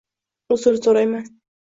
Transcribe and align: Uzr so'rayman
Uzr 0.55 0.79
so'rayman 0.85 1.29